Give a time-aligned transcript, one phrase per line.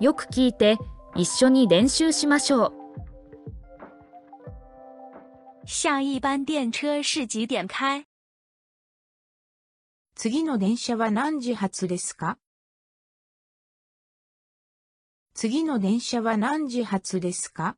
[0.00, 0.76] よく聞いて
[1.16, 2.72] 一緒に練習しましょう。
[5.66, 8.04] 下一班電車是幾點開
[10.14, 12.38] 次の電車は何時発ですか？
[15.34, 17.76] 次の電車は何時発ですか？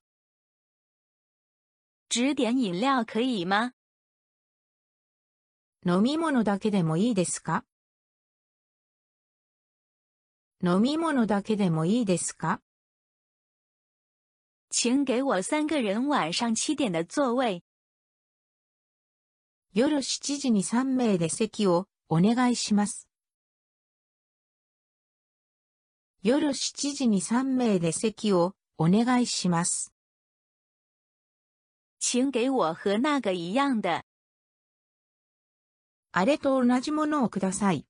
[2.10, 3.72] 只點飲料可以嗎
[5.86, 7.64] 飲み物だけでもいいですか？
[10.62, 12.60] 飲み物だけでもいいですか？
[14.70, 17.62] 請給我三個人晚上七點的座位。
[19.72, 23.08] 夜7時に3名で席をお願いします。
[26.22, 29.94] 夜7時に3名で席をお願いします。
[31.98, 34.04] 請給我和那個一樣的。
[36.12, 37.86] あれと同じものをください。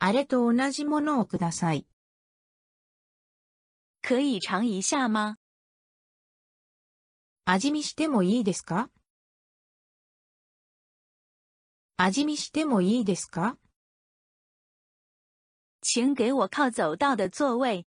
[0.00, 1.84] あれと同じものをください。
[4.00, 5.36] 可以嘗一下嗎
[7.44, 8.90] 味見してもいいですか？
[11.96, 13.56] 味見してもいいですか？
[15.82, 17.84] 請給我靠走道的座位。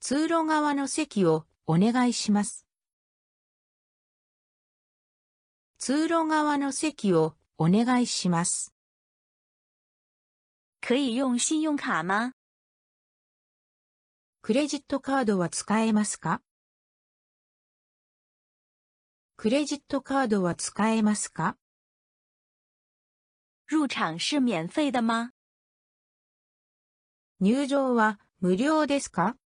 [0.00, 2.66] 通路側の席をお願いします。
[5.78, 8.73] 通路側の席をお願いします。
[10.86, 12.34] 可以用信用卡嗎
[14.42, 16.42] クレジットカードは使えますか？
[19.38, 21.56] クレジットカードは使えますか？
[23.72, 25.30] 入場是免費的嗎
[27.40, 29.38] 入場は無料ですか？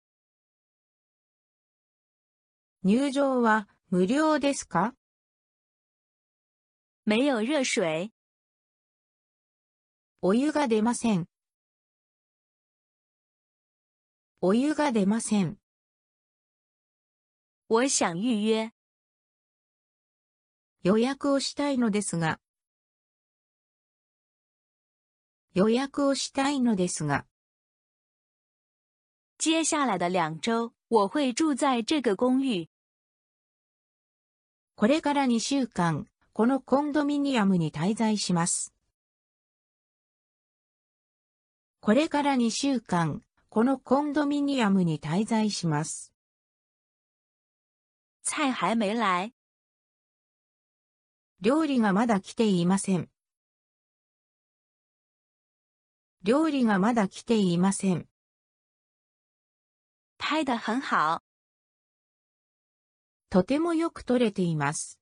[2.81, 4.95] 入場は無料ですか？
[7.05, 8.11] 沒有熱水。
[10.19, 11.27] お湯が出ません。
[14.41, 15.59] お湯が出ません。
[17.69, 18.73] 我想預約。
[20.81, 22.39] 予約をしたいのですが。
[25.53, 27.27] 予約をしたいのですが。
[29.37, 32.71] 接下來的兩周，我會住在這個公寓。
[34.75, 38.76] これから2週間、このコンドミニアムに滞在します。
[41.87, 46.11] これから2週間、このコンドミニアムに滞在します。
[48.23, 49.33] 菜還沒來。
[51.39, 53.09] 料理がまだ来ていません。
[56.23, 58.05] 料理がまだ来ていません。
[60.19, 61.21] 拍得很好。
[63.29, 64.99] とてもよく撮れています。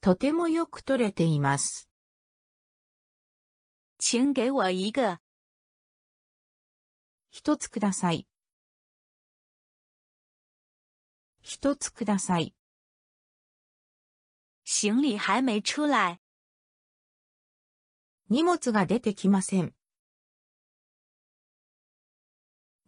[0.00, 1.85] とてもよく撮れています。
[4.08, 5.18] 請給我一個。
[7.28, 8.28] 一つください。
[11.42, 12.54] 一つください。
[14.62, 16.20] 行李還沒出來。
[18.30, 19.74] 荷物が出てきません。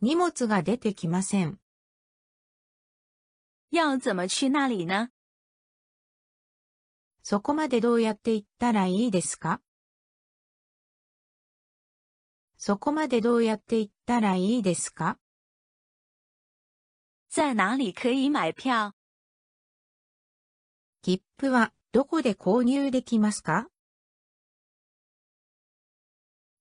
[0.01, 1.59] 荷物が出てきません。
[3.73, 5.11] 要怎麼去那裡呢？
[7.25, 9.61] そこまでどうやって行ったらいいですか？
[12.61, 15.17] そこまでどうやって行ったらいいですか？
[17.31, 18.93] 在哪裡可以買票？
[21.03, 23.69] 切符はどこで購入できますか？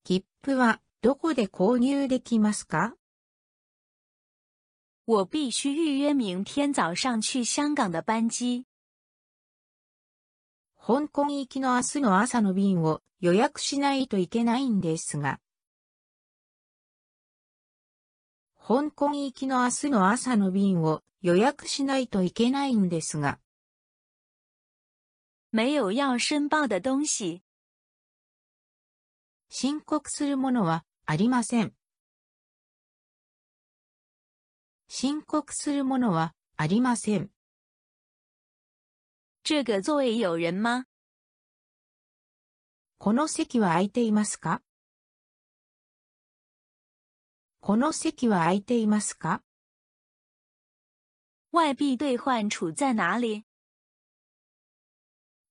[0.03, 2.93] 切符はどこで購入できますか？
[5.07, 8.65] 我必須預約明天早上去香港的班機。
[10.79, 15.39] 香港行きの明日の朝の便を予約しないといけないんですが。
[18.67, 23.39] 香港行きの明日の朝の便を予約しないといけないんですが。
[25.53, 27.41] 沒有要申報的東西。
[29.47, 31.71] 申告するものはありません。
[34.89, 37.29] 申告するものはありません。
[39.45, 40.83] 這個座位有人嗎
[42.97, 44.61] この席は空いていますか？
[47.59, 49.41] この席は空いていますか？
[51.51, 53.43] 外幣兌換處在哪裡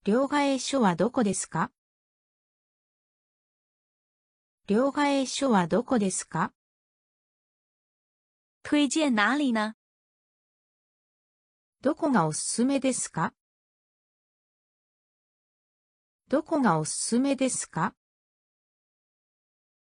[0.03, 1.71] 両替所はどこですか？
[4.67, 6.53] 両替所はどこですか？
[8.63, 9.75] 推薦哪裡呢？
[11.81, 13.33] どこがおすすめですか？
[16.29, 17.93] どこがおすすめですか？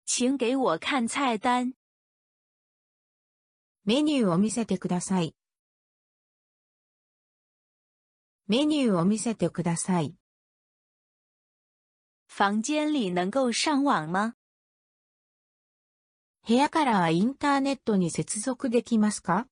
[0.05, 1.78] 请给我看菜单。
[3.89, 5.35] メニューを見せてください。
[8.47, 10.15] メニューを見せてください。
[12.29, 14.35] 房间里能够上网吗？
[16.47, 19.47] 部屋からはインターネットに接続できますか？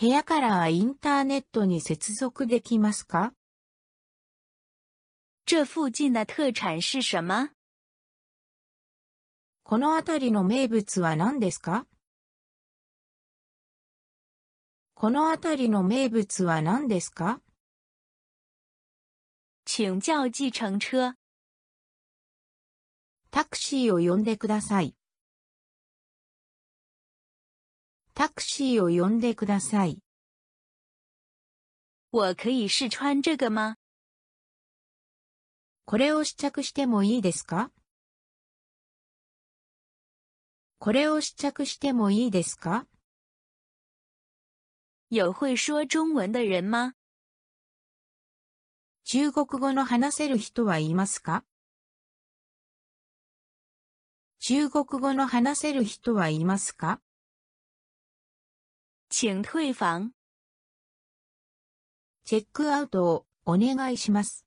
[0.00, 3.32] 部屋からはインターネットに接続できますか？
[5.44, 7.50] 这附近的特产是什么？
[9.64, 11.86] この辺りの名物は何ですか？
[14.94, 17.40] この辺りの名物は何ですか？
[19.64, 21.14] 请叫计程车。
[23.30, 24.94] タクシーを呼んでください。
[28.14, 30.02] タクシーを呼んでください。
[32.10, 33.76] 我可以试穿这个吗？
[35.86, 37.70] これを試着してもいいですか？
[40.84, 42.88] これを試着してもいいですか？
[45.10, 46.94] 有会说中文的人吗？
[49.04, 51.44] 中国語の話せる人はいますか？
[54.40, 57.00] 中国語の話せる人はいますか？
[59.08, 60.10] 请退房。
[62.24, 64.44] チェックアウトをお願いします。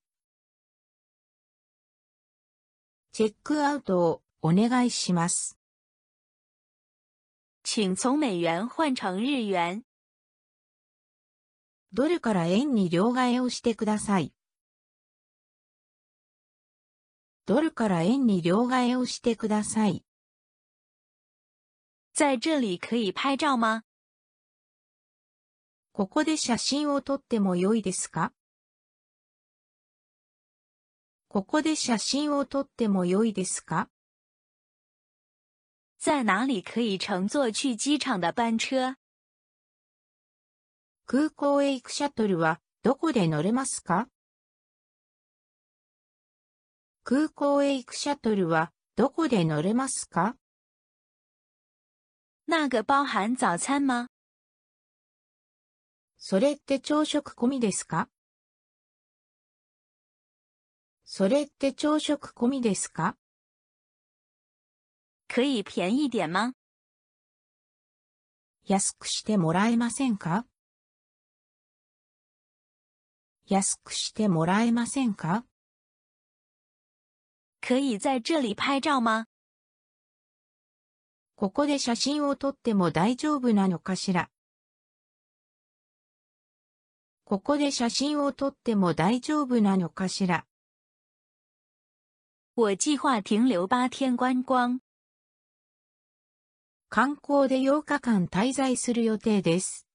[3.14, 5.58] チェックアウトをお願いします。
[7.68, 9.84] 请从美元换成日元。
[11.92, 14.36] ドルから円に両替をしてください。
[17.48, 20.06] ドルから円に両替をしてください。
[22.14, 23.82] 在这里可以拍照吗？
[25.92, 28.32] ここで写真を撮っても良いですか
[31.30, 33.90] ここで写真を撮っても良いですか？
[36.06, 38.96] 在哪里可以乘坐去机场的班车？
[41.07, 44.07] 空港へ行くシャトルはどこで乗れますか？
[47.04, 50.38] 空港へ行くシャトルはどこで乗れますか？
[52.46, 54.10] 那个包含早餐吗？
[56.18, 58.10] それって朝食込みですか？
[61.04, 63.18] それって朝食込みですか？
[65.36, 66.54] 可以便宜点吗？
[68.64, 70.46] 安くしてもらえませんか？
[73.46, 75.44] 安くしてもらえませんか？
[77.60, 79.26] 可以在这里拍照吗？
[81.36, 84.30] ここで写真を撮っても大丈夫なのかしら？
[87.26, 90.46] ここで写真を撮っても大丈夫なのかしら？
[92.56, 94.80] 我计划停留八天观光。
[96.95, 99.86] 観光で8日間滞在する予定です。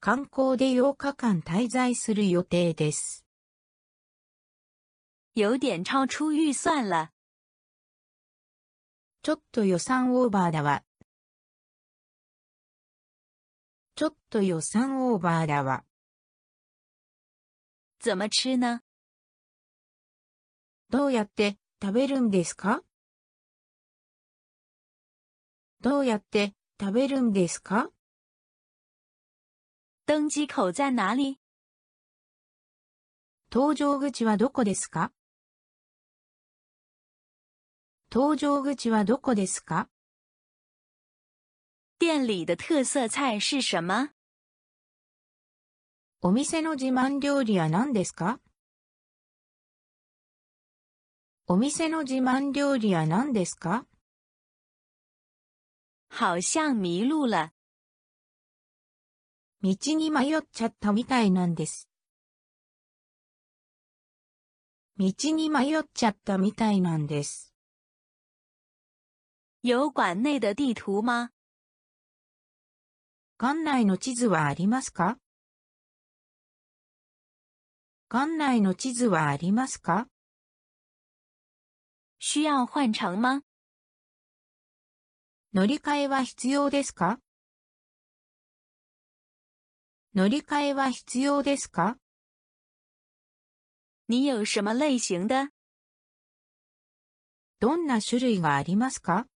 [0.00, 3.26] 観光で8日間滞在する予定です。
[5.34, 7.10] 有点超出预算了。
[9.22, 10.82] ちょっと予算オーバーだわ。
[13.96, 15.84] ちょっと予算オーバーだわ。
[17.98, 18.80] 怎么吃呢？
[20.88, 22.82] どうやって食べるんですか？
[25.82, 27.88] どうやって食べるんですか？
[30.06, 31.38] 登机口在哪里？
[33.48, 35.10] 搭乗口はどこですか？
[38.10, 39.88] 搭乗口はどこですか？
[41.98, 44.10] 店里的特色菜是什么？
[46.20, 48.38] お店の自慢料理は何ですか？
[51.46, 53.86] お店の自慢料理は何ですか？
[56.12, 57.52] 好像迷路了。
[59.62, 61.88] 道に迷っちゃったみたいなんです。
[64.98, 67.54] 道に迷っちゃったみたいなんです。
[69.62, 71.30] 有馆内的地图吗？
[73.38, 75.16] 館内の地図はありますか？
[78.10, 80.08] 館内の地図はありますか？
[82.20, 83.42] 需要换乘吗？
[85.52, 87.18] 乗り換えは必要ですか？
[90.14, 91.96] 乗り換えは必要ですか？
[94.06, 95.50] 你有什么类型的？
[97.58, 99.26] どんな種類がありますか？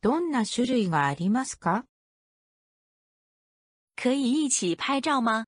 [0.00, 1.84] どんな種類がありますか？
[3.94, 5.44] 可以一起拍照吗？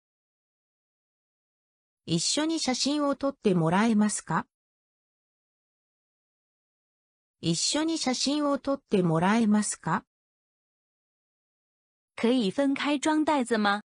[2.07, 4.47] 一緒に写真を撮ってもらえますか？
[7.45, 10.05] 一緒に写真を撮ってもらえますか？
[12.15, 13.83] 可以分开装袋子吗？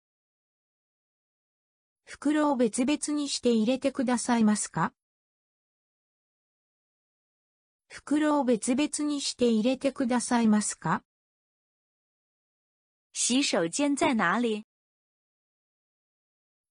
[2.04, 4.92] 袋を別々にして入れてくださいますか？
[7.88, 11.02] 袋を別々にして入れてくださいますか？
[13.14, 14.66] 洗手间在哪里？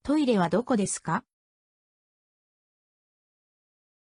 [0.04, 1.24] トイレはどこですか？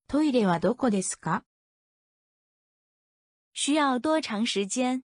[0.09, 1.45] トイレはどこですか？
[3.57, 5.03] 需要多长时间？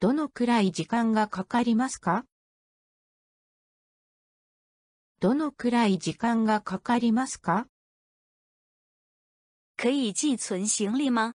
[0.00, 2.26] どのくらい時間がかかりますか？
[5.20, 7.68] どのくらい時間がかかりますか？
[9.76, 11.34] 可以寄存行李吗？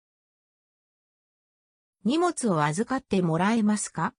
[2.05, 4.15] 荷物を預かってもらえますか？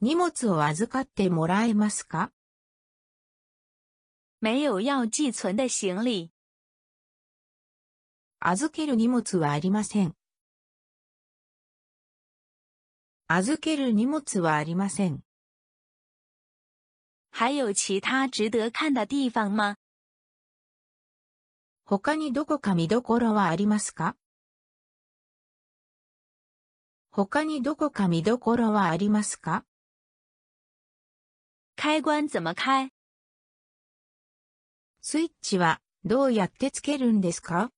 [0.00, 2.32] 荷物を預かってもらえますか？
[4.40, 6.31] 没有要寄存的行李。
[8.44, 10.16] 預ける荷物はありません。
[13.28, 15.22] 預ける荷物はありません。
[17.30, 19.76] 还有其他值得看的地方吗？
[21.84, 24.16] 他にどこか見どころはありますか？
[27.12, 29.64] 他にどこか見どころはありますか？
[31.76, 32.90] 开关怎么开？
[35.00, 37.70] スイッチはどうやってつけるんですか？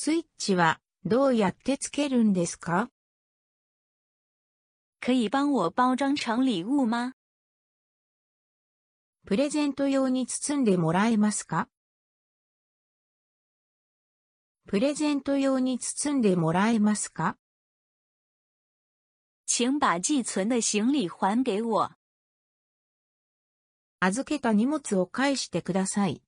[0.00, 2.88] スイッチはどうやってつけるんですか？
[5.00, 7.14] 可以帮我包装成礼物吗？
[9.26, 11.68] プレゼント用に包んでもらえますか？
[14.68, 17.36] プレゼント用に包んでもらえますか？
[19.46, 21.96] 请把寄存的行李还给我。
[23.98, 26.22] 預けた荷物を返してください。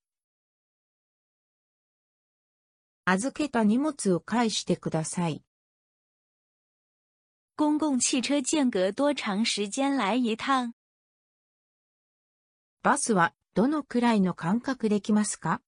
[3.12, 5.42] 預けた荷物を返してください。
[7.56, 10.70] 公共汽车间隔多长时间来一趟？
[12.84, 15.60] バスはどのくらいの間隔できますか？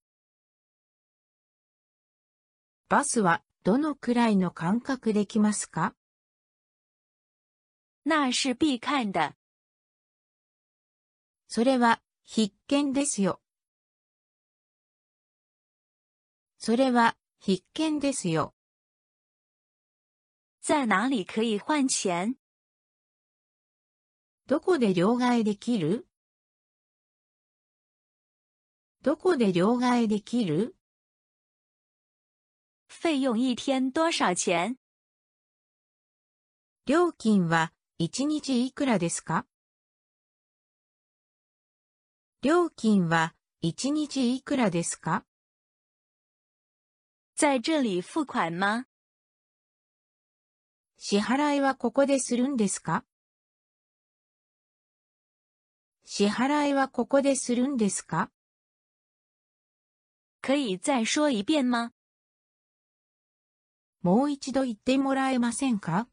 [2.89, 5.97] バスはどのくらいの間隔できますか？
[8.07, 9.35] 那是必看的。
[11.49, 13.41] それは必見ですよ。
[16.59, 18.55] それは必見ですよ。
[20.61, 22.37] 在哪里可以换钱？
[24.47, 26.07] どこで両替できる？
[29.03, 30.77] どこで両替できる？
[32.87, 34.77] 费用一天多少钱？
[36.87, 39.47] 料金は1日いくらですか？
[42.43, 43.35] 料金は
[43.65, 45.25] 1日いくらですか？
[47.43, 48.87] 在这里付款吗？
[50.97, 53.05] 支払いはここでするんですか？
[56.05, 58.31] 支払いはここでするんですか？
[60.41, 61.91] 可以再说一遍吗？
[64.03, 66.07] もう一度言ってもらえませんか？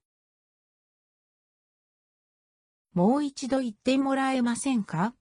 [2.93, 5.13] もう一度言ってもらえませんか？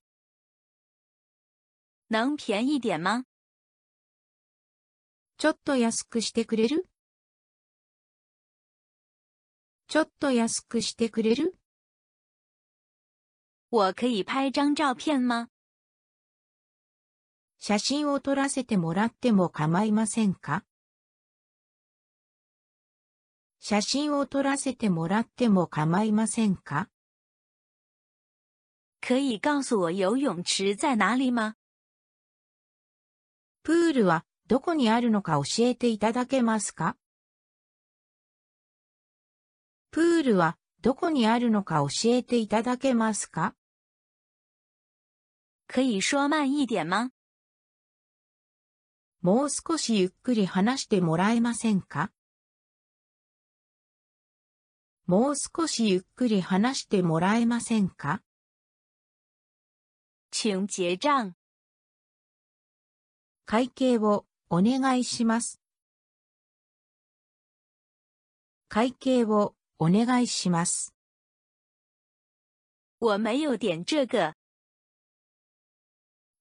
[2.09, 3.27] 能便宜点吗？
[5.39, 6.89] ちょっと安くしてくれる？
[9.87, 11.57] ちょっと安くしてくれる？
[13.71, 15.49] 我可以拍张照片吗？
[17.61, 20.65] 写真を撮らせてもらっても構いませんか？
[23.61, 26.89] 写真を撮らせてもらっても構いませんか？
[29.01, 31.55] 可以告诉我游泳池在哪里吗？
[33.63, 36.97] プールはどこにあるのか教えていただけますか？
[39.91, 43.55] プールはどこにあるのか教えていただけますか？
[45.67, 47.11] 可以说慢一点吗？
[49.21, 52.11] もう少しゆっくり話してもらえませんか？
[55.05, 58.23] もう少しゆっくり話してもらえませんか？
[60.31, 61.35] 请结账。
[63.45, 65.61] 会計をお願いします。
[68.69, 70.95] 会計をお願いします。
[72.99, 74.33] 我没有点这个。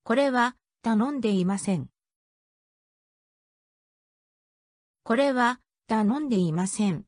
[0.03, 1.89] これは頼んでいません。
[5.03, 7.03] これは頼んでいません。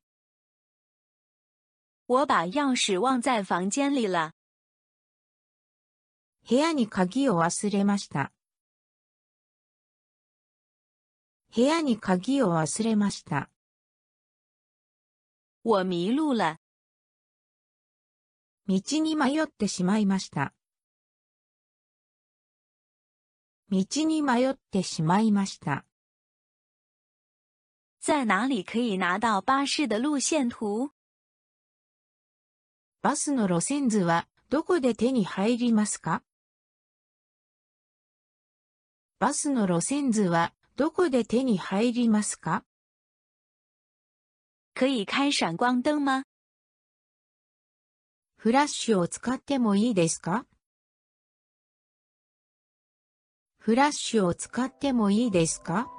[2.07, 4.33] 我把钥匙忘在房间里了。
[6.45, 8.33] 部屋に鍵を忘れました。
[11.55, 13.49] 部屋に鍵を忘れました。
[15.63, 16.59] 我迷路了。
[18.67, 20.53] 道に迷ってしまいました。
[23.71, 25.85] 道に迷ってしまいました。
[27.99, 30.91] 在哪里可以拿到巴士的路线图？
[33.01, 36.23] バスの路線図はどこで手に入りますか？
[39.17, 42.63] バスの路線図はどこで手に入りますか？
[44.73, 46.23] 可以开闪光灯吗？
[48.37, 50.45] フラッシュを使ってもいいですか？
[53.57, 55.91] フラッシュを使ってもいいですか？